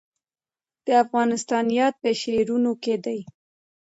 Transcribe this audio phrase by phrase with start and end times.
[0.85, 3.19] د افغانستان یاد په شعرونو کې دی